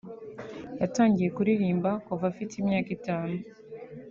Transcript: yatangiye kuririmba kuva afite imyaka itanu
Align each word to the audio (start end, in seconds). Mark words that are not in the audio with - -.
yatangiye 0.81 1.29
kuririmba 1.35 1.91
kuva 2.05 2.25
afite 2.31 2.53
imyaka 2.57 2.89
itanu 2.97 3.35